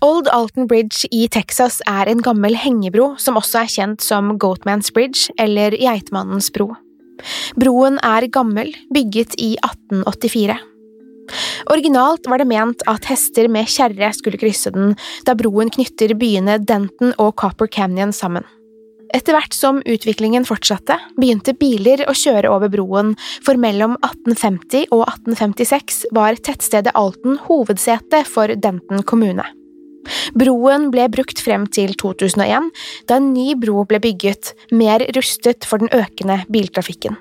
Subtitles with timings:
[0.00, 4.88] Old Alton Bridge i Texas er en gammel hengebro som også er kjent som Goatman's
[4.96, 6.70] Bridge eller Geitmannens bro.
[7.60, 10.56] Broen er gammel, bygget i 1884.
[11.70, 14.96] Originalt var det ment at hester med kjerre skulle krysse den,
[15.28, 18.48] da broen knytter byene Denton og Copper Canyon sammen.
[19.12, 25.04] Etter hvert som utviklingen fortsatte, begynte biler å kjøre over broen, for mellom 1850 og
[25.04, 29.44] 1856 var tettstedet Alton hovedsete for Denton kommune.
[30.38, 32.70] Broen ble brukt frem til 2001,
[33.10, 37.18] da en ny bro ble bygget, mer rustet for den økende biltrafikken.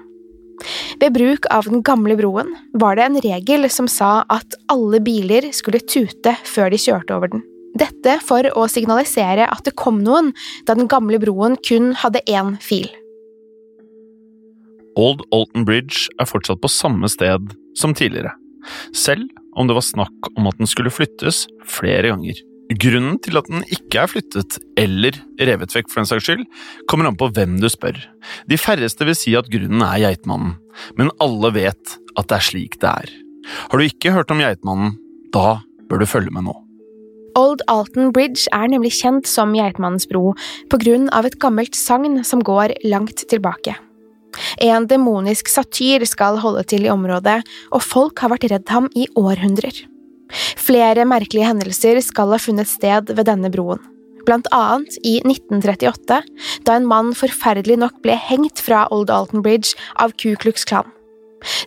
[1.00, 5.52] Ved bruk av den gamle broen var det en regel som sa at alle biler
[5.56, 7.46] skulle tute før de kjørte over den.
[7.80, 10.34] Dette for å signalisere at det kom noen,
[10.68, 12.90] da den gamle broen kun hadde én fil.
[15.00, 18.34] Old Alton Bridge er fortsatt på samme sted som tidligere,
[18.92, 22.49] selv om det var snakk om at den skulle flyttes flere ganger.
[22.70, 26.44] Grunnen til at den ikke er flyttet, eller revet vekk for den saks skyld,
[26.92, 27.98] kommer an på hvem du spør.
[28.46, 30.54] De færreste vil si at grunnen er Geitmannen,
[31.00, 33.18] men alle vet at det er slik det er.
[33.72, 35.00] Har du ikke hørt om Geitmannen,
[35.34, 36.56] da bør du følge med nå.
[37.40, 40.36] Old Alton Bridge er nemlig kjent som Geitmannens bro
[40.70, 43.80] på grunn av et gammelt sagn som går langt tilbake.
[44.62, 47.42] En demonisk satyr skal holde til i området,
[47.74, 49.74] og folk har vært redd ham i århundrer.
[50.60, 53.82] Flere merkelige hendelser skal ha funnet sted ved denne broen.
[54.28, 56.20] Blant annet i 1938,
[56.68, 60.90] da en mann forferdelig nok ble hengt fra Old Alton Bridge av Ku Klux Klan.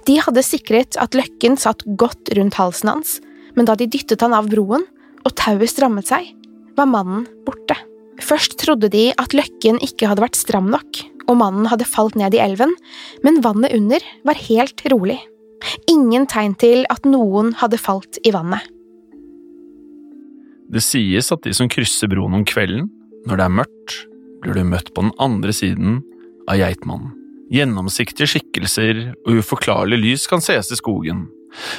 [0.07, 3.17] De hadde sikret at løkken satt godt rundt halsen hans,
[3.57, 4.85] men da de dyttet han av broen,
[5.23, 6.29] og tauet strammet seg,
[6.77, 7.77] var mannen borte.
[8.23, 12.37] Først trodde de at løkken ikke hadde vært stram nok, og mannen hadde falt ned
[12.37, 12.75] i elven,
[13.25, 15.19] men vannet under var helt rolig.
[15.91, 18.65] Ingen tegn til at noen hadde falt i vannet.
[20.73, 22.89] Det sies at de som krysser broen om kvelden,
[23.29, 23.97] når det er mørkt,
[24.43, 26.01] blir du møtt på den andre siden
[26.49, 27.13] av Geitmannen.
[27.53, 31.27] Gjennomsiktige skikkelser og uforklarlig lys kan ses i skogen.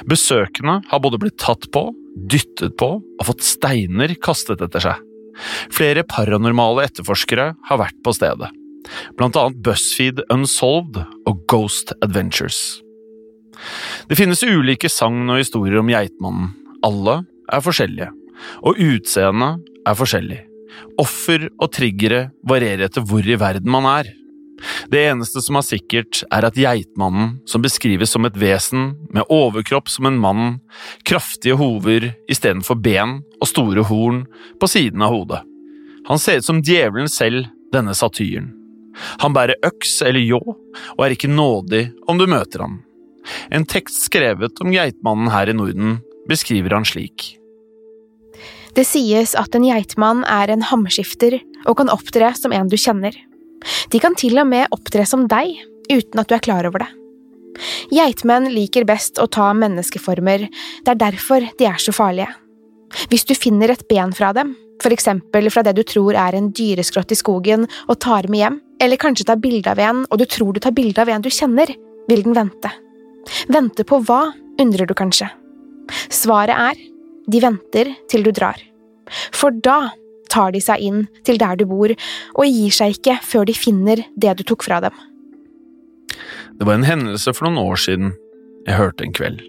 [0.06, 1.88] Besøkende har både blitt tatt på,
[2.30, 5.02] dyttet på og fått steiner kastet etter seg.
[5.74, 8.52] Flere paranormale etterforskere har vært på stedet,
[9.18, 12.83] blant annet BuzzFeed Unsolved og Ghost Adventures.
[14.10, 16.52] Det finnes ulike sagn og historier om Geitmannen.
[16.84, 17.22] Alle
[17.52, 18.10] er forskjellige,
[18.66, 20.42] og utseendet er forskjellig.
[21.02, 24.10] Offer og triggere varierer etter hvor i verden man er.
[24.92, 29.92] Det eneste som er sikkert, er at geitmannen, som beskrives som et vesen med overkropp
[29.92, 30.60] som en mann,
[31.08, 34.24] kraftige hover istedenfor ben og store horn
[34.62, 35.42] på siden av hodet.
[36.08, 38.52] Han ser ut som djevelen selv, denne satyren.
[39.24, 42.82] Han bærer øks eller ljå, og er ikke nådig om du møter ham.
[43.54, 46.00] En tekst skrevet om geitmannen her i Norden
[46.30, 47.34] beskriver han slik.
[48.74, 51.38] Det sies at en geitmann er en hammerskifter
[51.68, 53.14] og kan opptre som en du kjenner.
[53.94, 55.54] De kan til og med opptre som deg,
[55.92, 56.90] uten at du er klar over det.
[57.94, 60.48] Geitmenn liker best å ta menneskeformer,
[60.84, 62.32] det er derfor de er så farlige.
[63.12, 66.50] Hvis du finner et ben fra dem, for eksempel fra det du tror er en
[66.54, 70.26] dyreskrott i skogen og tar med hjem, eller kanskje tar bilde av en og du
[70.26, 71.70] tror du tar bilde av en du kjenner,
[72.10, 72.74] vil den vente.
[73.52, 75.30] Vente på hva, undrer du kanskje.
[76.14, 76.80] Svaret er
[77.32, 78.60] de venter til du drar.
[79.36, 79.94] For da
[80.34, 84.04] tar de seg inn til der du bor, og gir seg ikke før de finner
[84.20, 84.96] det du tok fra dem.
[86.58, 88.14] Det var en hendelse for noen år siden
[88.68, 89.42] jeg hørte en kveld,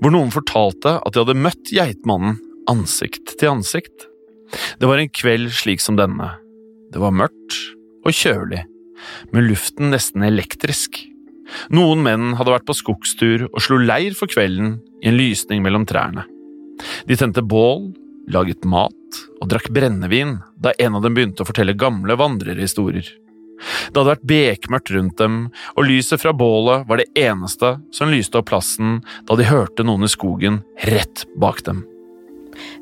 [0.00, 2.38] hvor noen fortalte at de hadde møtt geitmannen
[2.68, 4.08] ansikt til ansikt.
[4.80, 6.32] Det var en kveld slik som denne.
[6.92, 7.56] Det var mørkt
[8.06, 8.64] og kjølig,
[9.32, 11.00] med luften nesten elektrisk.
[11.74, 15.86] Noen menn hadde vært på skogstur og slo leir for kvelden i en lysning mellom
[15.88, 16.26] trærne.
[17.08, 17.90] De tente bål,
[18.28, 23.08] laget mat og drakk brennevin da en av dem begynte å fortelle gamle vandrerhistorier.
[23.58, 25.38] Det hadde vært bekmørkt rundt dem,
[25.74, 30.06] og lyset fra bålet var det eneste som lyste opp plassen da de hørte noen
[30.06, 31.82] i skogen rett bak dem.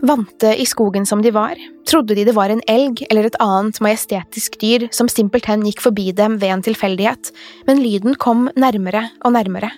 [0.07, 1.59] Vante i skogen som de var,
[1.89, 6.11] trodde de det var en elg eller et annet majestetisk dyr som simpelthen gikk forbi
[6.17, 7.33] dem ved en tilfeldighet,
[7.69, 9.73] men lyden kom nærmere og nærmere.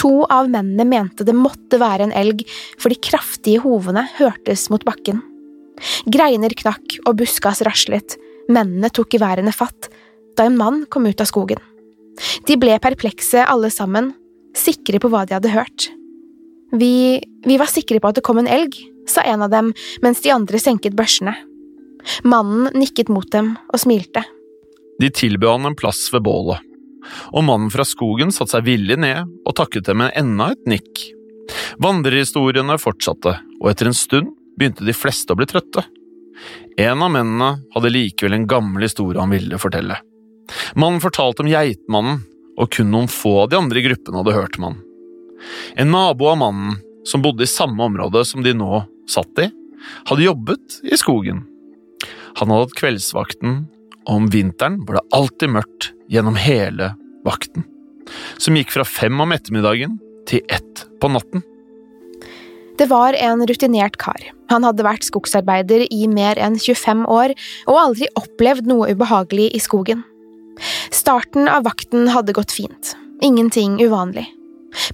[0.00, 2.44] To av mennene mente det måtte være en elg,
[2.80, 5.20] for de kraftige hovene hørtes mot bakken.
[6.10, 8.16] Greiner knakk og buskas raslet,
[8.50, 9.90] mennene tok i værende fatt,
[10.38, 11.60] da en mann kom ut av skogen.
[12.48, 14.12] De ble perplekse alle sammen,
[14.58, 15.90] sikre på hva de hadde hørt.
[16.74, 18.74] Vi, vi var sikre på at det kom en elg,
[19.10, 19.72] sa en av dem
[20.04, 21.34] mens de andre senket børsene.
[22.24, 24.24] Mannen nikket mot dem og smilte.
[24.98, 26.62] De tilbød han en plass ved bålet,
[27.30, 31.04] og mannen fra skogen satte seg villig ned og takket dem med enda et nikk.
[31.82, 35.84] Vandrehistoriene fortsatte, og etter en stund begynte de fleste å bli trøtte.
[36.78, 39.98] En av mennene hadde likevel en gammel historie han ville fortelle.
[40.78, 42.22] Mannen fortalte om geitmannen,
[42.58, 44.78] og kun noen få av de andre i gruppen hadde hørt om han.
[45.78, 49.48] En nabo av mannen, som bodde i samme område som de nå satt i,
[50.10, 51.44] hadde jobbet i skogen.
[52.38, 53.60] Han hadde hatt kveldsvakten,
[54.08, 56.92] og om vinteren var det alltid mørkt gjennom hele
[57.26, 57.66] vakten,
[58.40, 61.44] som gikk fra fem om ettermiddagen til ett på natten.
[62.78, 64.22] Det var en rutinert kar.
[64.52, 67.34] Han hadde vært skogsarbeider i mer enn 25 år
[67.66, 70.04] og aldri opplevd noe ubehagelig i skogen.
[70.94, 72.94] Starten av vakten hadde gått fint.
[73.22, 74.28] Ingenting uvanlig.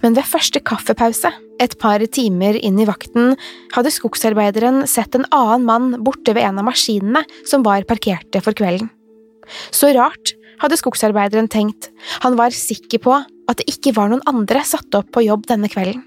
[0.03, 1.33] Men ved første kaffepause,
[1.63, 3.35] et par timer inn i vakten,
[3.75, 8.57] hadde skogsarbeideren sett en annen mann borte ved en av maskinene som var parkerte for
[8.57, 8.91] kvelden.
[9.75, 11.91] Så rart, hadde skogsarbeideren tenkt,
[12.25, 15.69] han var sikker på at det ikke var noen andre satt opp på jobb denne
[15.71, 16.05] kvelden.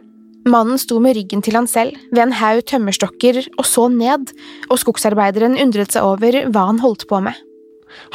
[0.47, 4.31] Mannen sto med ryggen til han selv, ved en haug tømmerstokker, og så ned,
[4.71, 7.35] og skogsarbeideren undret seg over hva han holdt på med.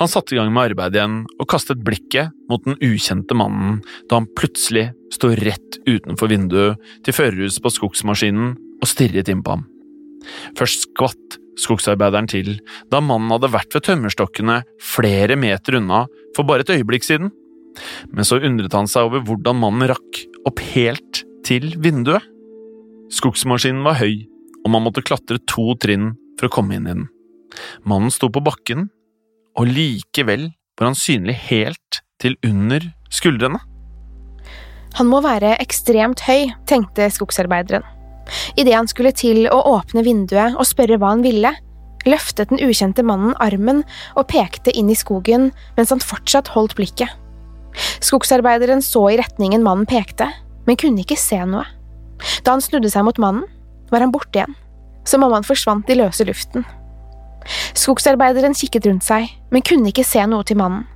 [0.00, 3.80] Han satte i gang med arbeidet igjen og kastet blikket mot den ukjente mannen
[4.10, 9.56] da han plutselig sto rett utenfor vinduet til førerhuset på skogsmaskinen og stirret inn på
[9.56, 9.66] ham.
[10.58, 12.54] Først skvatt skogsarbeideren til
[12.92, 16.04] da mannen hadde vært ved tømmerstokkene flere meter unna
[16.36, 17.32] for bare et øyeblikk siden,
[18.12, 22.24] men så undret han seg over hvordan mannen rakk opp helt til vinduet.
[23.12, 24.24] Skogsmaskinen var høy,
[24.62, 27.08] og man måtte klatre to trinn for å komme inn i den.
[27.84, 28.88] Mannen sto på bakken,
[29.58, 33.60] og likevel var han synlig helt til under skuldrene.
[34.98, 37.84] Han må være ekstremt høy, tenkte skogsarbeideren.
[38.60, 41.54] Idet han skulle til å åpne vinduet og spørre hva han ville,
[42.08, 43.82] løftet den ukjente mannen armen
[44.18, 47.10] og pekte inn i skogen mens han fortsatt holdt blikket.
[48.04, 50.28] Skogsarbeideren så i retningen mannen pekte,
[50.66, 51.64] men kunne ikke se noe.
[52.44, 53.48] Da han snudde seg mot mannen,
[53.90, 54.54] var han borte igjen,
[55.08, 56.66] som om han forsvant i løse luften.
[57.78, 60.86] Skogsarbeideren kikket rundt seg, men kunne ikke se noe til mannen.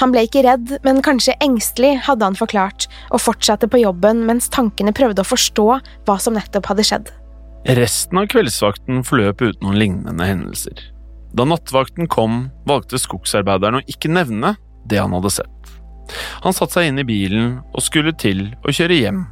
[0.00, 4.50] Han ble ikke redd, men kanskje engstelig, hadde han forklart, og fortsatte på jobben mens
[4.52, 5.68] tankene prøvde å forstå
[6.04, 7.12] hva som nettopp hadde skjedd.
[7.78, 10.84] Resten av kveldsvakten forløp uten noen lignende hendelser.
[11.36, 14.54] Da nattvakten kom, valgte skogsarbeideren å ikke nevne
[14.86, 15.72] det han hadde sett.
[16.44, 19.24] Han satte seg inn i bilen og skulle til å kjøre hjem,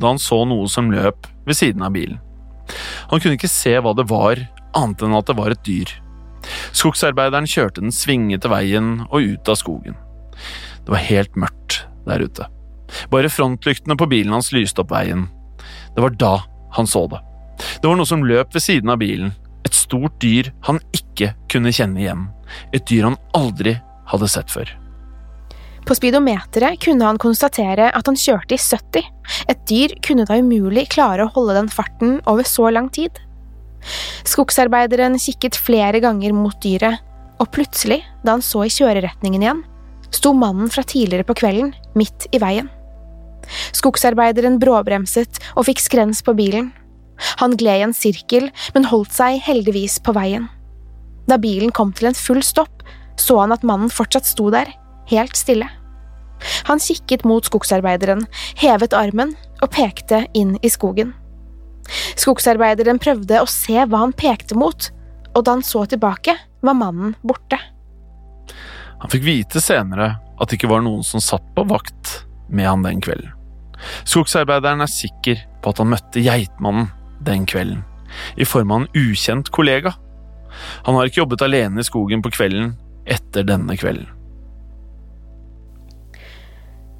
[0.00, 2.22] da han så noe som løp ved siden av bilen.
[3.10, 4.40] Han kunne ikke se hva det var,
[4.78, 5.90] annet enn at det var et dyr.
[6.76, 9.96] Skogsarbeideren kjørte den svingete veien og ut av skogen.
[10.82, 12.48] Det var helt mørkt der ute.
[13.12, 15.28] Bare frontlyktene på bilen hans lyste opp veien.
[15.94, 16.34] Det var da
[16.76, 17.20] han så det.
[17.80, 19.32] Det var noe som løp ved siden av bilen.
[19.66, 22.28] Et stort dyr han ikke kunne kjenne igjen.
[22.74, 23.76] Et dyr han aldri
[24.10, 24.72] hadde sett før.
[25.86, 29.08] På speedometeret kunne han konstatere at han kjørte i 70.
[29.50, 33.18] Et dyr kunne da umulig klare å holde den farten over så lang tid.
[34.28, 37.00] Skogsarbeideren kikket flere ganger mot dyret,
[37.40, 39.64] og plutselig, da han så i kjøreretningen igjen,
[40.12, 42.68] sto mannen fra tidligere på kvelden midt i veien.
[43.74, 46.70] Skogsarbeideren bråbremset og fikk skrens på bilen.
[47.42, 50.48] Han gled i en sirkel, men holdt seg heldigvis på veien.
[51.26, 52.82] Da bilen kom til en full stopp,
[53.18, 54.70] så han at mannen fortsatt sto der,
[55.10, 55.68] helt stille.
[56.66, 58.24] Han kikket mot skogsarbeideren,
[58.58, 61.12] hevet armen og pekte inn i skogen.
[61.90, 64.88] Skogsarbeideren prøvde å se hva han pekte mot,
[65.32, 67.58] og da han så tilbake, var mannen borte.
[69.02, 72.20] Han fikk vite senere at det ikke var noen som satt på vakt
[72.52, 73.32] med han den kvelden.
[74.06, 76.92] Skogsarbeideren er sikker på at han møtte Geitmannen
[77.26, 77.82] den kvelden,
[78.38, 79.94] i form av en ukjent kollega.
[80.86, 82.74] Han har ikke jobbet alene i skogen på kvelden
[83.10, 84.06] etter denne kvelden.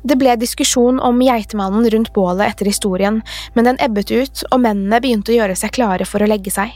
[0.03, 3.21] Det ble diskusjon om geitemannen rundt bålet etter historien,
[3.55, 6.73] men den ebbet ut, og mennene begynte å gjøre seg klare for å legge seg.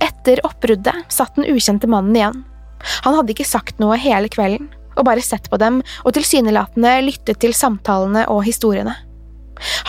[0.00, 2.42] Etter oppbruddet satt den ukjente mannen igjen.
[3.04, 7.40] Han hadde ikke sagt noe hele kvelden, og bare sett på dem og tilsynelatende lyttet
[7.44, 8.96] til samtalene og historiene.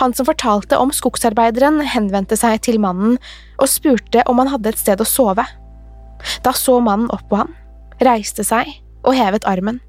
[0.00, 3.16] Han som fortalte om skogsarbeideren, henvendte seg til mannen
[3.56, 5.46] og spurte om han hadde et sted å sove.
[6.44, 7.54] Da så mannen opp på han,
[8.04, 8.68] reiste seg
[9.02, 9.80] og hevet armen.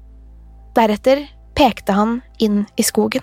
[0.74, 3.22] Deretter pekte han inn i skogen.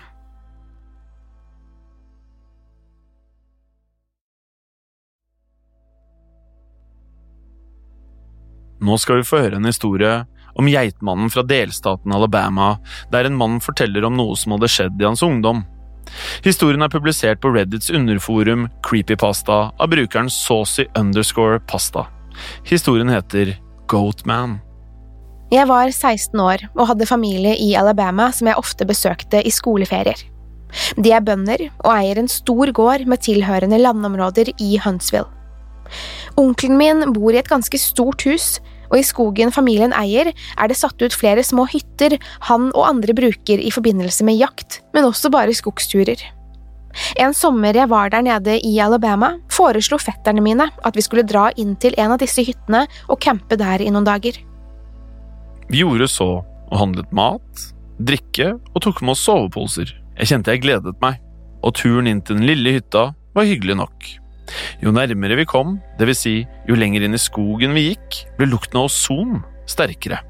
[8.82, 10.24] Nå skal vi få høre en historie
[10.58, 12.74] om geitmannen fra delstaten Alabama,
[13.12, 15.62] der en mann forteller om noe som hadde skjedd i hans ungdom.
[16.44, 22.08] Historien er publisert på Reddits underforum Creepypasta av brukeren Saucy underscore pasta.
[22.66, 23.54] Historien heter
[23.88, 24.58] Goatman.
[25.52, 30.16] Jeg var 16 år og hadde familie i Alabama som jeg ofte besøkte i skoleferier.
[30.96, 35.28] De er bønder og eier en stor gård med tilhørende landområder i Huntsville.
[36.40, 40.78] Onkelen min bor i et ganske stort hus, og i skogen familien eier, er det
[40.78, 42.16] satt ut flere små hytter
[42.48, 46.22] han og andre bruker i forbindelse med jakt, men også bare skogsturer.
[47.20, 51.50] En sommer jeg var der nede i Alabama, foreslo fetterne mine at vi skulle dra
[51.60, 54.40] inn til en av disse hyttene og campe der i noen dager.
[55.70, 57.66] Vi gjorde så og handlet mat,
[58.00, 59.92] drikke og tok med oss soveposer.
[60.16, 61.20] Jeg kjente jeg gledet meg,
[61.62, 64.08] og turen inn til den lille hytta var hyggelig nok.
[64.82, 66.22] Jo nærmere vi kom, dvs.
[66.24, 66.34] Si,
[66.68, 69.40] jo lenger inn i skogen vi gikk, ble lukten av ozon
[69.70, 70.20] sterkere.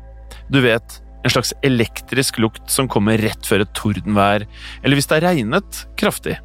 [0.53, 4.47] Du vet, en slags elektrisk lukt som kommer rett før et tordenvær,
[4.83, 6.37] eller hvis det har regnet kraftig.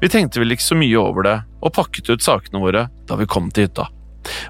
[0.00, 3.28] Vi tenkte vel ikke så mye over det, og pakket ut sakene våre da vi
[3.30, 3.86] kom til hytta.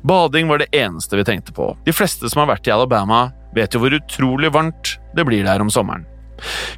[0.02, 1.72] Bading var det eneste vi tenkte på.
[1.84, 5.62] De fleste som har vært i Alabama, vet jo hvor utrolig varmt det blir der
[5.62, 6.06] om sommeren.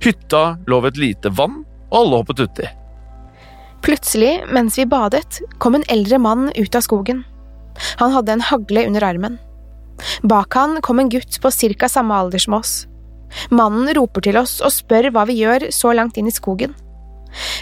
[0.02, 2.68] Hytta lå ved et lite vann, og alle hoppet uti.
[3.82, 7.24] Plutselig, mens vi badet, kom en eldre mann ut av skogen.
[7.98, 9.38] Han hadde en hagle under armen.
[10.22, 12.86] Bak han kom en gutt på cirka samme alder som oss.
[13.50, 16.74] Mannen roper til oss og spør hva vi gjør så langt inn i skogen.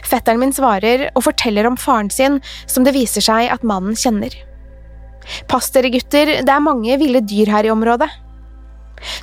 [0.04, 4.34] Fetteren min svarer og forteller om faren sin, som det viser seg at mannen kjenner.
[5.50, 8.08] Pass dere, gutter, det er mange ville dyr her i området.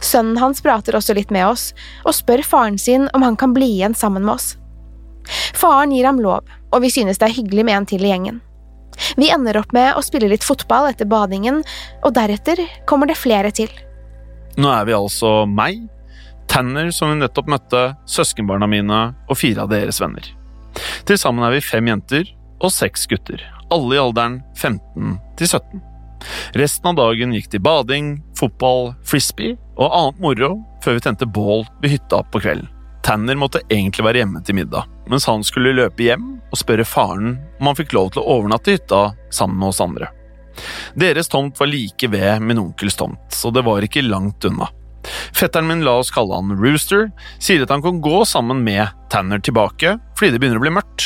[0.02, 1.72] Sønnen hans prater også litt med oss,
[2.06, 4.56] og spør faren sin om han kan bli igjen sammen med oss.
[5.58, 8.40] Faren gir ham lov, og vi synes det er hyggelig med en til i gjengen.
[9.18, 11.62] Vi ender opp med å spille litt fotball etter badingen,
[12.02, 13.70] og deretter kommer det flere til.
[14.58, 15.86] Nå er vi altså meg,
[16.48, 20.24] Tanner som vi nettopp møtte, søskenbarna mine og fire av deres venner.
[21.06, 22.30] Til sammen er vi fem jenter
[22.64, 25.84] og seks gutter, alle i alderen 15 til 17.
[26.58, 30.52] Resten av dagen gikk til bading, fotball, frisbee og annet moro
[30.84, 32.72] før vi tente bål ved hytta på kvelden.
[33.08, 37.38] Tanner måtte egentlig være hjemme til middag, mens han skulle løpe hjem og spørre faren
[37.60, 40.10] om han fikk lov til å overnatte i hytta sammen med oss andre.
[40.98, 44.68] Deres tomt var like ved min onkels tomt, så det var ikke langt unna.
[45.38, 47.08] Fetteren min la oss kalle han Rooster,
[47.40, 51.06] sier at han kan gå sammen med Tanner tilbake fordi det begynner å bli mørkt,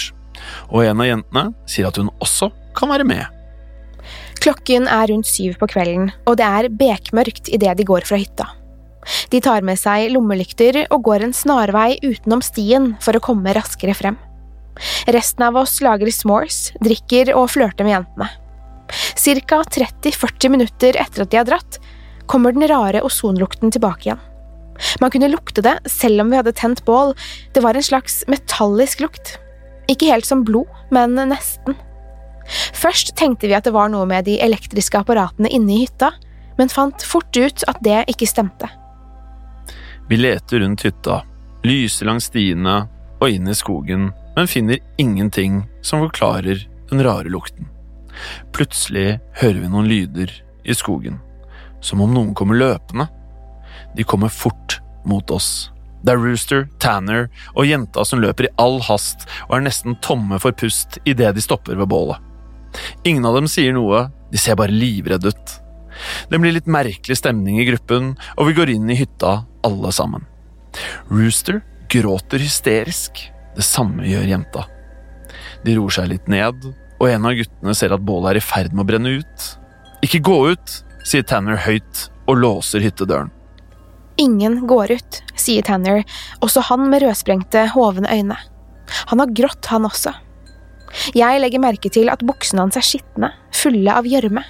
[0.70, 3.26] og en av jentene sier at hun også kan være med.
[4.42, 8.48] Klokken er rundt syv på kvelden, og det er bekmørkt idet de går fra hytta.
[9.34, 13.96] De tar med seg lommelykter og går en snarvei utenom stien for å komme raskere
[13.98, 14.18] frem.
[15.12, 18.30] Resten av oss lager s'mores, drikker og flørter med jentene.
[19.20, 21.80] Cirka 30–40 minutter etter at de har dratt,
[22.30, 24.22] kommer den rare ozonlukten tilbake igjen.
[25.02, 27.14] Man kunne lukte det selv om vi hadde tent bål,
[27.54, 29.36] det var en slags metallisk lukt.
[29.90, 31.78] Ikke helt som blod, men nesten.
[32.76, 36.12] Først tenkte vi at det var noe med de elektriske apparatene inne i hytta,
[36.58, 38.70] men fant fort ut at det ikke stemte.
[40.10, 41.22] Vi leter rundt hytta,
[41.64, 42.84] lyser langs stiene
[43.22, 47.70] og inn i skogen, men finner ingenting som forklarer den rare lukten.
[48.52, 50.34] Plutselig hører vi noen lyder
[50.68, 51.20] i skogen,
[51.82, 53.08] som om noen kommer løpende.
[53.96, 55.72] De kommer fort mot oss.
[56.02, 60.40] Det er Rooster, Tanner og jenta som løper i all hast og er nesten tomme
[60.42, 62.18] for pust idet de stopper ved bålet.
[63.06, 65.56] Ingen av dem sier noe, de ser bare livredde ut.
[66.32, 70.24] Det blir litt merkelig stemning i gruppen, og vi går inn i hytta alle sammen.
[71.12, 71.60] Rooster
[71.92, 73.20] gråter hysterisk,
[73.58, 74.64] det samme gjør jenta.
[75.66, 76.64] De roer seg litt ned,
[77.02, 79.46] og en av guttene ser at bålet er i ferd med å brenne ut.
[80.06, 83.34] Ikke gå ut, sier Tanner høyt og låser hyttedøren.
[84.22, 86.04] Ingen går ut, sier Tanner,
[86.46, 88.38] også han med rødsprengte, hovne øyne.
[89.10, 90.14] Han har grått, han også.
[91.16, 94.44] Jeg legger merke til at buksene hans er skitne, fulle av gjørme.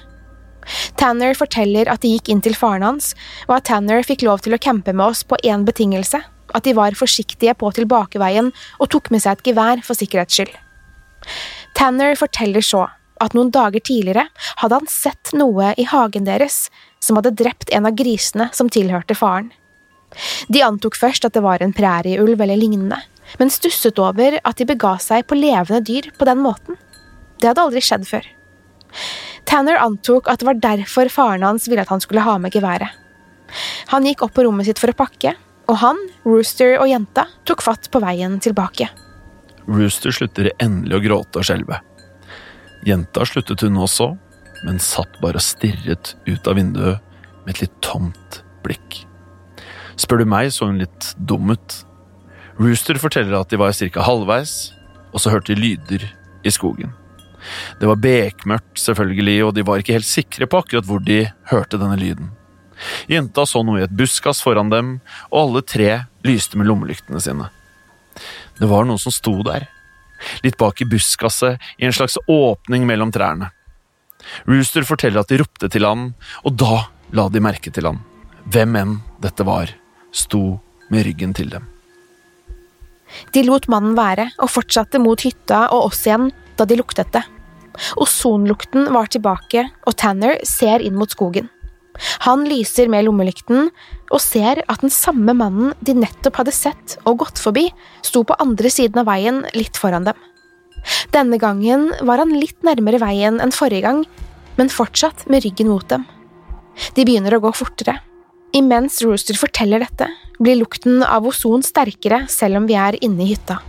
[1.00, 3.14] Tanner forteller at de gikk inn til faren hans,
[3.48, 6.20] og at Tanner fikk lov til å campe med oss på én betingelse,
[6.52, 10.52] at de var forsiktige på tilbakeveien og tok med seg et gevær for sikkerhets skyld.
[11.78, 12.84] Tanner forteller så
[13.22, 14.26] at noen dager tidligere
[14.60, 16.66] hadde han sett noe i hagen deres
[17.02, 19.52] som hadde drept en av grisene som tilhørte faren.
[20.52, 22.98] De antok først at det var en prærieulv eller lignende,
[23.40, 26.78] men stusset over at de bega seg på levende dyr på den måten.
[27.40, 28.26] Det hadde aldri skjedd før.
[29.48, 32.90] Tanner antok at det var derfor faren hans ville at han skulle ha med geværet.
[33.92, 35.34] Han gikk opp på rommet sitt for å pakke,
[35.68, 38.88] og han, Rooster og jenta tok fatt på veien tilbake.
[39.68, 41.78] Rooster slutter endelig å gråte og skjelve.
[42.86, 44.12] Jenta sluttet hun også,
[44.66, 46.98] men satt bare og stirret ut av vinduet
[47.44, 49.02] med et litt tomt blikk.
[50.00, 51.78] Spør du meg, så hun litt dum ut.
[52.60, 54.04] Rooster forteller at de var ca.
[54.06, 54.72] halvveis,
[55.12, 56.06] og så hørte de lyder
[56.44, 56.92] i skogen.
[57.80, 61.80] Det var bekmørkt, selvfølgelig, og de var ikke helt sikre på akkurat hvor de hørte
[61.80, 62.30] denne lyden.
[63.10, 64.94] Jenta så noe i et buskas foran dem,
[65.30, 65.90] og alle tre
[66.26, 67.48] lyste med lommelyktene sine.
[68.58, 69.66] Det var noen som sto der,
[70.44, 73.50] litt bak i buskaset, i en slags åpning mellom trærne.
[74.46, 76.12] Rooster forteller at de ropte til han,
[76.46, 76.84] og da
[77.16, 78.02] la de merke til han.
[78.52, 79.70] Hvem enn dette var,
[80.12, 80.60] sto
[80.92, 81.68] med ryggen til dem.
[83.32, 87.24] De lot mannen være og fortsatte mot hytta og oss igjen da de luktet det.
[88.00, 91.48] Ozonlukten var tilbake, og Tanner ser inn mot skogen.
[92.24, 93.68] Han lyser med lommelykten
[94.12, 97.66] og ser at den samme mannen de nettopp hadde sett og gått forbi,
[98.04, 100.16] sto på andre siden av veien litt foran dem.
[101.14, 104.04] Denne gangen var han litt nærmere veien enn forrige gang,
[104.56, 106.06] men fortsatt med ryggen mot dem.
[106.96, 108.00] De begynner å gå fortere.
[108.52, 113.30] Imens Rooster forteller dette, blir lukten av ozon sterkere selv om vi er inne i
[113.32, 113.62] hytta.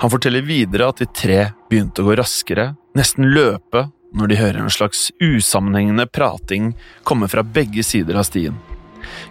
[0.00, 4.62] Han forteller videre at de tre begynte å gå raskere, nesten løpe, når de hører
[4.62, 6.72] en slags usammenhengende prating
[7.04, 8.56] komme fra begge sider av stien.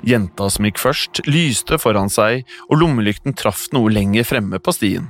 [0.05, 5.09] Jenta som gikk først, lyste foran seg, og lommelykten traff noe lenger fremme på stien.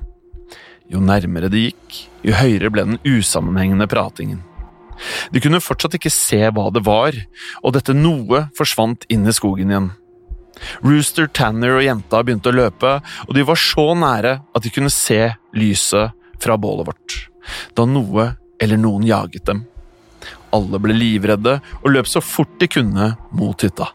[0.89, 4.45] Jo nærmere de gikk, jo høyere ble den usammenhengende pratingen.
[5.31, 7.15] De kunne fortsatt ikke se hva det var,
[7.63, 9.89] og dette noe forsvant inn i skogen igjen.
[10.83, 14.91] Rooster, Tanner og jenta begynte å løpe, og de var så nære at de kunne
[14.93, 15.21] se
[15.55, 17.17] lyset fra bålet vårt,
[17.75, 19.63] da noe eller noen jaget dem.
[20.55, 23.91] Alle ble livredde og løp så fort de kunne mot hytta.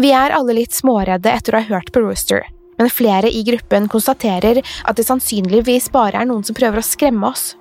[0.00, 2.46] Vi er alle litt småredde etter å ha hørt på Rooster,
[2.80, 7.28] men flere i gruppen konstaterer at det sannsynligvis bare er noen som prøver å skremme
[7.28, 7.52] oss.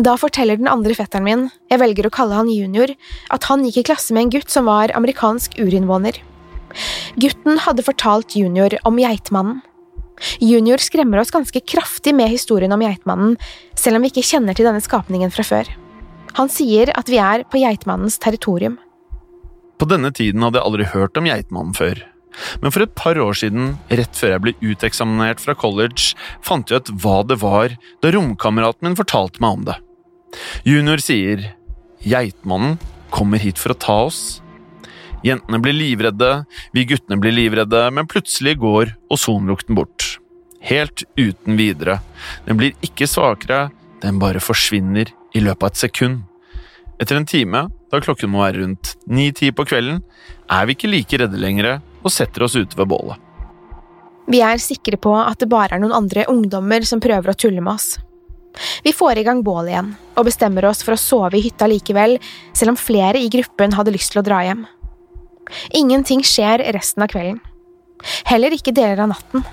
[0.00, 2.94] Da forteller den andre fetteren min, jeg velger å kalle han junior,
[3.30, 6.16] at han gikk i klasse med en gutt som var amerikansk urinnvåner.
[7.20, 9.60] Gutten hadde fortalt junior om Geitmannen.
[10.40, 13.36] Junior skremmer oss ganske kraftig med historien om Geitmannen,
[13.76, 15.68] selv om vi ikke kjenner til denne skapningen fra før.
[16.38, 18.78] Han sier at vi er på Geitmannens territorium.
[19.76, 22.00] På denne tiden hadde jeg aldri hørt om Geitmannen før.
[22.62, 26.12] Men for et par år siden, rett før jeg ble uteksaminert fra college,
[26.44, 29.78] fant jeg ut hva det var da romkameraten min fortalte meg om det.
[30.68, 31.50] Junior sier
[32.02, 32.78] Geitmannen
[33.12, 34.40] kommer hit for å ta oss.
[35.22, 36.30] Jentene blir livredde,
[36.74, 40.16] vi guttene blir livredde, men plutselig går ozonlukten bort.
[40.62, 42.00] Helt uten videre.
[42.46, 43.68] Den blir ikke svakere,
[44.02, 46.24] den bare forsvinner i løpet av et sekund.
[47.02, 50.02] Etter en time, da klokken må være rundt ni-ti på kvelden,
[50.50, 51.68] er vi ikke like redde lenger
[52.02, 53.18] og setter oss ute ved bålet.
[54.30, 57.62] Vi er sikre på at det bare er noen andre ungdommer som prøver å tulle
[57.62, 57.96] med oss.
[58.84, 62.18] Vi får i gang bålet igjen, og bestemmer oss for å sove i hytta likevel,
[62.52, 64.66] selv om flere i gruppen hadde lyst til å dra hjem.
[65.74, 67.40] Ingenting skjer resten av kvelden.
[68.28, 69.44] Heller ikke deler av natten.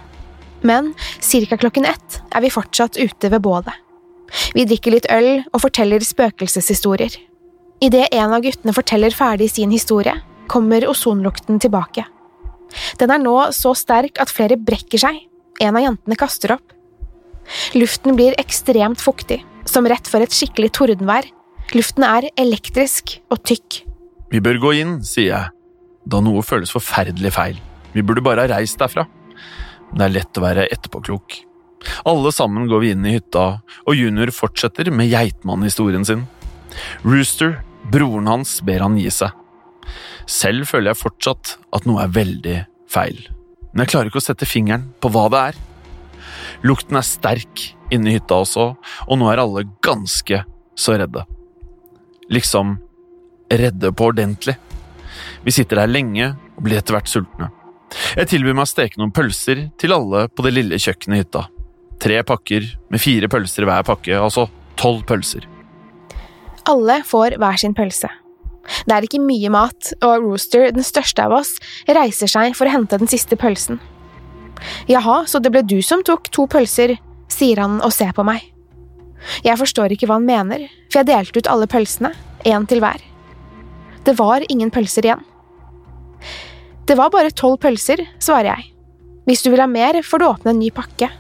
[0.62, 1.58] Men ca.
[1.58, 3.74] klokken ett er vi fortsatt ute ved bålet.
[4.54, 7.16] Vi drikker litt øl og forteller spøkelseshistorier.
[7.82, 10.18] Idet en av guttene forteller ferdig sin historie,
[10.52, 12.04] kommer ozonlukten tilbake.
[13.00, 15.24] Den er nå så sterk at flere brekker seg,
[15.60, 16.76] en av jentene kaster opp.
[17.74, 21.28] Luften blir ekstremt fuktig, som rett før et skikkelig tordenvær.
[21.76, 23.84] Luften er elektrisk og tykk.
[24.30, 25.54] Vi bør gå inn, sier jeg,
[26.10, 27.60] da noe føles forferdelig feil.
[27.94, 29.08] Vi burde bare ha reist derfra.
[29.90, 31.40] Det er lett å være etterpåklok.
[32.10, 33.46] Alle sammen går vi inn i hytta,
[33.88, 36.26] og Junior fortsetter med geitmannhistorien sin.
[37.06, 39.34] Rooster, broren hans, ber han gi seg.
[40.30, 42.58] Selv føler jeg fortsatt at noe er veldig
[42.90, 43.18] feil,
[43.72, 45.60] men jeg klarer ikke å sette fingeren på hva det er.
[46.66, 47.64] Lukten er sterk
[47.94, 50.44] inne i hytta også, og nå er alle ganske
[50.78, 51.24] så redde.
[52.30, 52.76] Liksom
[53.50, 54.54] redde på ordentlig.
[55.42, 57.50] Vi sitter der lenge og blir etter hvert sultne.
[58.14, 61.48] Jeg tilbyr meg å steke noen pølser til alle på det lille kjøkkenet i hytta.
[62.00, 64.46] Tre pakker med fire pølser hver pakke, altså
[64.80, 65.48] tolv pølser.
[66.70, 68.12] Alle får hver sin pølse.
[68.86, 71.56] Det er ikke mye mat, og Rooster, den største av oss,
[71.88, 73.80] reiser seg for å hente den siste pølsen.
[74.92, 76.98] Jaha, så det ble du som tok to pølser,
[77.32, 78.44] sier han og ser på meg.
[79.46, 82.14] Jeg forstår ikke hva han mener, for jeg delte ut alle pølsene,
[82.48, 83.02] én til hver.
[84.08, 85.24] Det var ingen pølser igjen.
[86.88, 88.70] Det var bare tolv pølser, svarer jeg.
[89.28, 91.12] Hvis du vil ha mer, får du åpne en ny pakke.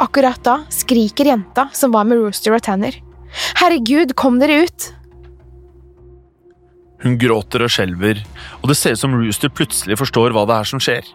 [0.00, 2.96] Akkurat da skriker jenta som var med Rooster og Tanner.
[3.60, 4.92] Herregud, kom dere ut!
[7.02, 8.20] Hun gråter og skjelver,
[8.60, 11.08] og det ser ut som Rooster plutselig forstår hva det er som skjer.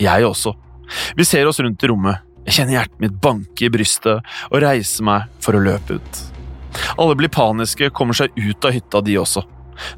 [0.00, 0.52] Jeg også.
[1.16, 2.26] Vi ser oss rundt i rommet.
[2.46, 6.20] Jeg kjenner hjertet mitt banke i brystet og reiser meg for å løpe ut.
[7.00, 9.44] Alle blir paniske, kommer seg ut av hytta de også.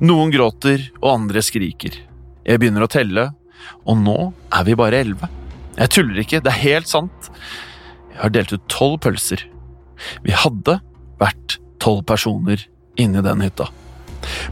[0.07, 1.97] Noen gråter, og andre skriker.
[2.47, 3.29] Jeg begynner å telle,
[3.87, 4.17] og nå
[4.55, 5.31] er vi bare elleve.
[5.79, 7.31] Jeg tuller ikke, det er helt sant.
[8.13, 9.47] Jeg har delt ut tolv pølser.
[10.27, 10.81] Vi hadde
[11.23, 12.67] vært tolv personer
[13.01, 13.71] inni den hytta.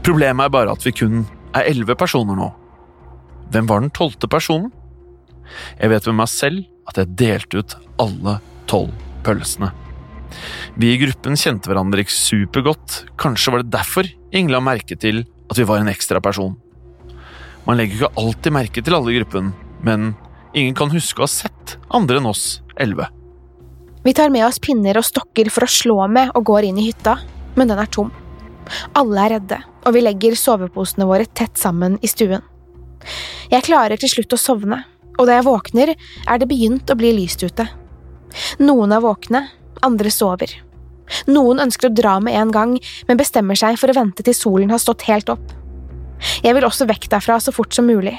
[0.05, 2.49] Problemet er bare at vi kun er elleve personer nå.
[3.51, 4.71] Hvem var den tolvte personen?
[5.79, 8.37] Jeg vet med meg selv at jeg delte ut alle
[8.71, 8.93] tolv
[9.25, 9.71] pølsene.
[10.79, 15.25] Vi i gruppen kjente hverandre ikke supergodt, kanskje var det derfor ingen la merke til
[15.51, 16.55] at vi var en ekstra person.
[17.67, 19.51] Man legger ikke alltid merke til alle i gruppen,
[19.83, 20.13] men
[20.57, 23.09] ingen kan huske å ha sett andre enn oss elleve.
[24.01, 26.87] Vi tar med oss pinner og stokker for å slå med og går inn i
[26.87, 27.19] hytta,
[27.59, 28.09] men den er tom.
[28.97, 32.43] Alle er redde, og vi legger soveposene våre tett sammen i stuen.
[33.51, 34.83] Jeg klarer til slutt å sovne,
[35.17, 35.93] og da jeg våkner,
[36.27, 37.67] er det begynt å bli lyst ute.
[38.61, 39.45] Noen er våkne,
[39.83, 40.53] andre sover.
[41.27, 44.71] Noen ønsker å dra med en gang, men bestemmer seg for å vente til solen
[44.71, 45.51] har stått helt opp.
[46.45, 48.15] Jeg vil også vekk derfra så fort som mulig.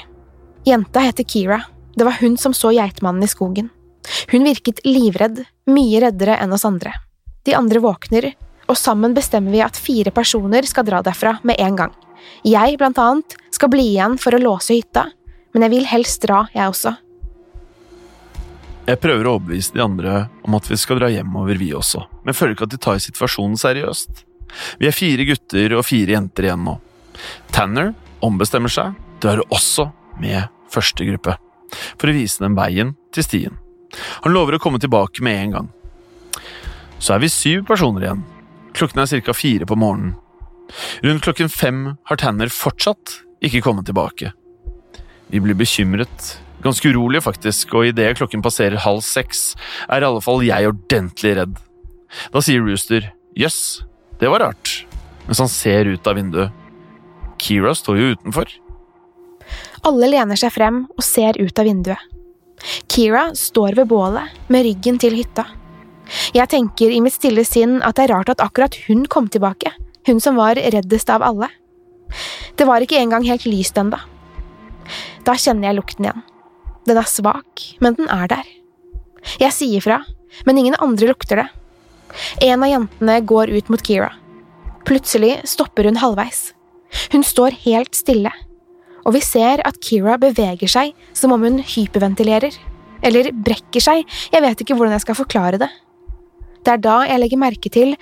[0.67, 1.61] Jenta heter Kira,
[1.95, 3.71] det var hun som så geitmannen i skogen.
[4.31, 6.93] Hun virket livredd, mye reddere enn oss andre.
[7.47, 8.33] De andre våkner,
[8.73, 11.93] og sammen bestemmer vi at fire personer skal dra derfra med en gang.
[12.47, 15.05] Jeg, blant annet, skal bli igjen for å låse hytta,
[15.53, 16.95] men jeg vil helst dra, jeg også.
[18.83, 22.35] Jeg prøver å overbevise de andre om at vi skal dra hjemover, vi også, men
[22.35, 24.25] føler ikke at de tar situasjonen seriøst.
[24.81, 26.75] Vi er fire gutter og fire jenter igjen nå.
[27.53, 27.93] Tanner
[28.25, 29.87] ombestemmer seg, drar også
[30.19, 31.37] med første gruppe,
[31.95, 33.57] for å vise dem veien til stien.
[34.25, 35.73] Han lover å komme tilbake med en gang.
[36.97, 38.23] Så er vi syv personer igjen.
[38.73, 39.33] Klokken er ca.
[39.33, 40.15] fire på morgenen.
[41.03, 44.31] Rundt klokken fem har Tanner fortsatt ikke kommet tilbake.
[45.27, 49.51] Vi blir bekymret, Ganske urolig, faktisk, og idet klokken passerer halv seks,
[49.91, 51.57] er i alle fall jeg ordentlig redd.
[52.31, 54.71] Da sier Rooster jøss, yes, det var rart,
[55.27, 56.53] mens han ser ut av vinduet.
[57.41, 58.53] Kira står jo utenfor.
[59.83, 61.99] Alle lener seg frem og ser ut av vinduet.
[62.87, 65.43] Kira står ved bålet med ryggen til hytta.
[66.35, 69.71] Jeg tenker i mitt stille sinn at det er rart at akkurat hun kom tilbake,
[70.07, 71.49] hun som var reddest av alle.
[72.59, 73.99] Det var ikke engang helt lyst ennå.
[75.23, 76.23] Da kjenner jeg lukten igjen.
[76.83, 78.47] Den er svak, men den er der.
[79.39, 80.01] Jeg sier fra,
[80.45, 81.47] men ingen andre lukter det.
[82.43, 84.11] En av jentene går ut mot Kira.
[84.83, 86.51] Plutselig stopper hun halvveis.
[87.13, 88.29] Hun står helt stille,
[89.03, 92.53] og vi ser at Kira beveger seg som om hun hyperventilerer.
[93.03, 95.71] Eller brekker seg, jeg vet ikke hvordan jeg skal forklare det.
[96.63, 97.95] Det er da jeg legger merke til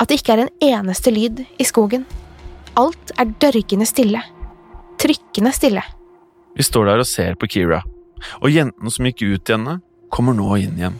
[0.00, 2.06] at det ikke er en eneste lyd i skogen.
[2.80, 4.22] Alt er dørgende stille.
[5.00, 5.84] Trykkende stille.
[6.56, 7.82] Vi står der og ser på Kira
[8.40, 9.78] og jentene som gikk ut i henne,
[10.12, 10.98] kommer nå inn igjen.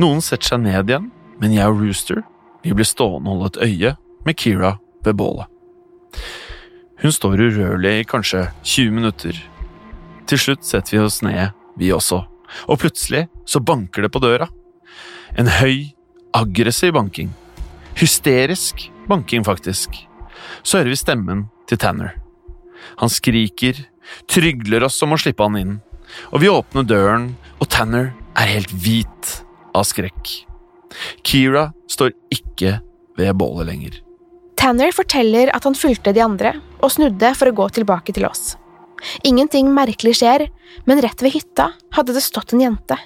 [0.00, 2.22] Noen setter seg ned igjen, men jeg og Rooster
[2.64, 5.50] vi blir stående og holde et øye med Kira ved bålet.
[7.02, 9.40] Hun står urørlig i kanskje 20 minutter.
[10.30, 12.22] Til slutt setter vi oss ned, vi også,
[12.70, 14.48] og plutselig så banker det på døra.
[15.36, 15.90] En høy,
[16.34, 17.30] aggressiv banking.
[17.94, 19.94] Hysterisk banking, faktisk.
[20.62, 22.16] Så hører vi stemmen til Tanner.
[23.00, 23.78] Han skriker,
[24.30, 25.76] trygler oss om å slippe han inn,
[26.34, 27.30] og vi åpner døren,
[27.62, 29.30] og Tanner er helt hvit
[29.74, 30.32] av skrekk.
[31.26, 32.80] Kira står ikke
[33.18, 33.96] ved bålet lenger.
[34.58, 38.54] Tanner forteller at han fulgte de andre og snudde for å gå tilbake til oss.
[39.26, 40.48] Ingenting merkelig skjer,
[40.88, 42.96] men rett ved hytta hadde det stått en jente.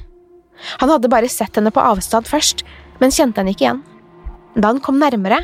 [0.83, 2.65] Han hadde bare sett henne på avstand først,
[2.99, 3.83] men kjente henne ikke igjen.
[4.59, 5.43] Da han kom nærmere,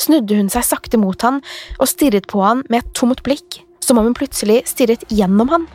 [0.00, 1.40] snudde hun seg sakte mot han
[1.78, 5.68] og stirret på han med et tomt blikk, som om hun plutselig stirret gjennom han.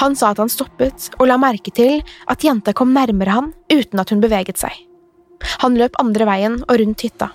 [0.00, 4.02] Han sa at han stoppet og la merke til at jenta kom nærmere han uten
[4.02, 4.74] at hun beveget seg.
[5.62, 7.30] Han løp andre veien og rundt hytta.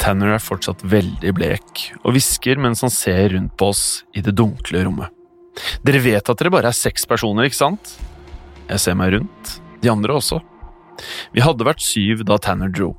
[0.00, 3.82] Tanner er fortsatt veldig blek og hvisker mens han ser rundt på oss
[4.16, 5.10] i det dunkle rommet.
[5.84, 7.96] Dere vet at dere bare er seks personer, ikke sant?
[8.70, 10.38] Jeg ser meg rundt, de andre også.
[11.34, 12.92] Vi hadde vært syv da Tanner dro.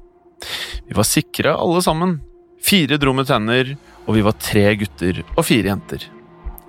[0.88, 2.20] Vi var sikre alle sammen.
[2.62, 6.06] Fire dro med Tanner, og vi var tre gutter og fire jenter.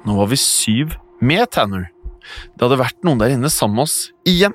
[0.06, 1.90] Nå var vi syv med Tanner.
[2.54, 4.54] Det hadde vært noen der inne sammen med oss, igjen.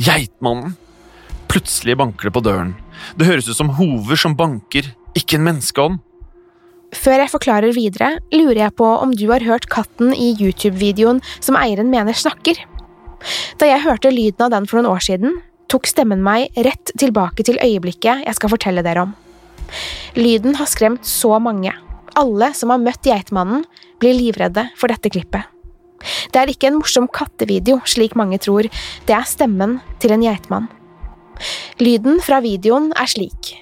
[0.00, 0.76] Geitmannen.
[1.52, 2.72] Plutselig banker det på døren.
[3.18, 4.86] Det høres ut som hover som banker,
[5.18, 6.00] ikke en menneskeånd.
[6.92, 11.56] Før jeg forklarer videre, lurer jeg på om du har hørt katten i YouTube-videoen som
[11.56, 12.60] eieren mener snakker.
[13.60, 15.38] Da jeg hørte lyden av den for noen år siden,
[15.72, 19.14] tok stemmen meg rett tilbake til øyeblikket jeg skal fortelle dere om.
[20.18, 21.72] Lyden har skremt så mange.
[22.18, 23.64] Alle som har møtt Geitmannen,
[24.02, 25.48] blir livredde for dette klippet.
[26.34, 28.66] Det er ikke en morsom kattevideo, slik mange tror,
[29.06, 30.68] det er stemmen til en geitmann.
[31.80, 33.54] Lyden fra videoen er slik.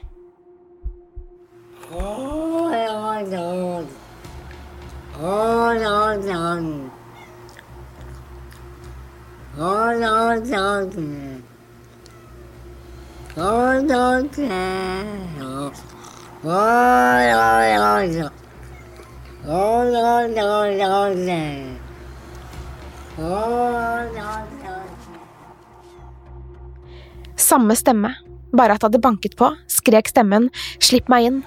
[27.40, 28.10] Samme stemme,
[28.50, 30.50] bare at det hadde banket på, skrek stemmen
[30.82, 31.38] Slipp meg inn.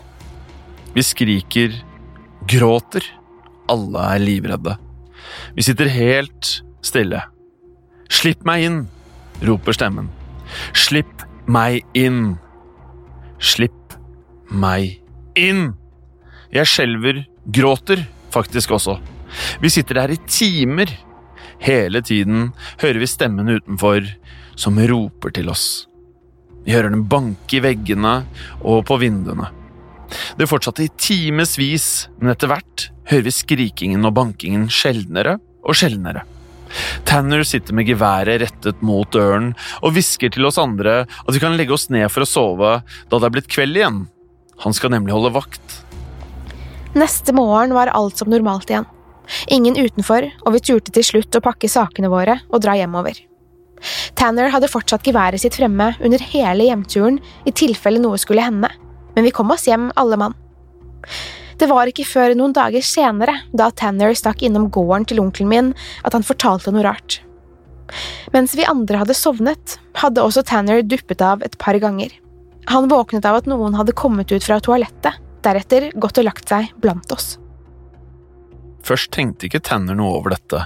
[0.96, 1.76] Vi skriker,
[2.48, 3.04] gråter.
[3.68, 4.78] Alle er livredde.
[5.56, 7.26] Vi sitter helt stille.
[8.08, 8.82] Slipp meg inn,
[9.44, 10.08] roper stemmen.
[10.72, 12.36] Slipp meg inn.
[13.44, 13.96] Slipp
[14.52, 15.00] meg
[15.40, 15.74] inn.
[16.54, 19.00] Jeg skjelver, gråter faktisk også.
[19.62, 20.92] Vi sitter der i timer.
[21.64, 22.52] Hele tiden
[22.82, 24.06] hører vi stemmen utenfor
[24.60, 25.88] som roper til oss.
[26.64, 28.22] Vi hører den banke i veggene
[28.62, 29.50] og på vinduene.
[30.38, 36.24] Det fortsatte i timevis, men etter hvert hører vi skrikingen og bankingen sjeldnere og sjeldnere.
[37.08, 41.58] Tanner sitter med geværet rettet mot døren og hvisker til oss andre at vi kan
[41.60, 44.04] legge oss ned for å sove da det er blitt kveld igjen.
[44.64, 45.80] Han skal nemlig holde vakt.
[46.98, 48.88] Neste morgen var alt som normalt igjen.
[49.48, 53.18] Ingen utenfor, og vi turte til slutt å pakke sakene våre og dra hjemover.
[54.16, 58.70] Tanner hadde fortsatt geværet sitt fremme under hele hjemturen i tilfelle noe skulle hende,
[59.16, 60.38] men vi kom oss hjem alle mann.
[61.60, 65.72] Det var ikke før noen dager senere, da Tanner stakk innom gården til onkelen min,
[66.04, 67.20] at han fortalte noe rart.
[68.34, 72.14] Mens vi andre hadde sovnet, hadde også Tanner duppet av et par ganger.
[72.72, 76.72] Han våknet av at noen hadde kommet ut fra toalettet, deretter gått og lagt seg
[76.82, 77.36] blant oss.
[78.84, 80.66] Først tenkte ikke Tanner noe over dette,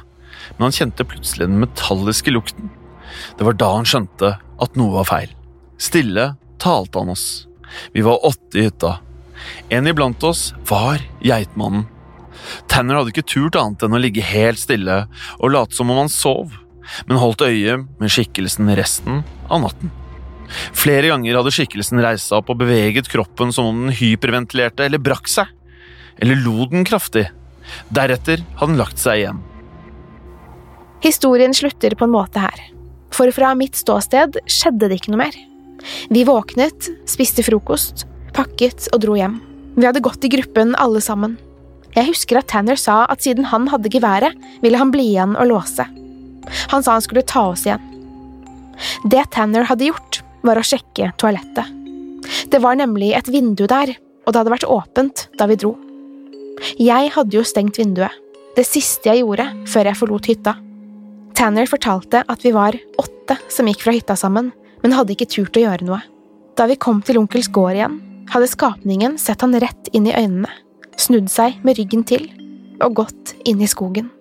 [0.55, 2.69] men han kjente plutselig den metalliske lukten.
[3.37, 5.33] Det var da han skjønte at noe var feil.
[5.81, 7.47] Stille talte han oss.
[7.93, 8.97] Vi var åtte i hytta.
[9.73, 11.85] En iblant oss var Geitmannen.
[12.71, 15.03] Tanner hadde ikke turt annet enn å ligge helt stille
[15.37, 16.53] og late som om han sov,
[17.07, 19.91] men holdt øye med skikkelsen resten av natten.
[20.47, 25.01] Flere ganger hadde skikkelsen reist seg opp og beveget kroppen som om den hyperventilerte eller
[25.03, 25.49] brakk seg,
[26.21, 27.27] eller lo den kraftig.
[27.91, 29.43] Deretter hadde den lagt seg igjen.
[31.03, 32.61] Historien slutter på en måte her,
[33.13, 35.35] for fra mitt ståsted skjedde det ikke noe mer.
[36.09, 39.39] Vi våknet, spiste frokost, pakket og dro hjem.
[39.77, 41.35] Vi hadde gått i gruppen alle sammen.
[41.95, 45.49] Jeg husker at Tanner sa at siden han hadde geværet, ville han bli igjen og
[45.49, 45.85] låse.
[46.71, 47.81] Han sa han skulle ta oss igjen.
[49.09, 51.73] Det Tanner hadde gjort, var å sjekke toalettet.
[52.51, 53.95] Det var nemlig et vindu der,
[54.25, 55.73] og det hadde vært åpent da vi dro.
[56.81, 58.13] Jeg hadde jo stengt vinduet,
[58.57, 60.55] det siste jeg gjorde før jeg forlot hytta.
[61.37, 65.57] Tanner fortalte at vi var åtte som gikk fra hytta sammen, men hadde ikke turt
[65.57, 66.01] å gjøre noe.
[66.57, 70.51] Da vi kom til onkels gård igjen, hadde skapningen sett han rett inn i øynene,
[70.97, 72.27] snudd seg med ryggen til
[72.83, 74.11] og gått inn i skogen.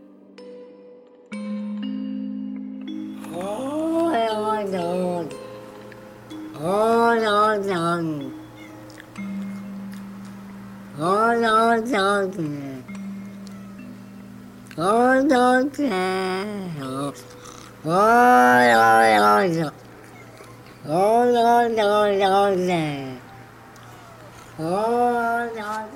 [20.89, 23.16] Oh, no, no, no, no.
[24.59, 25.96] 哦，然后。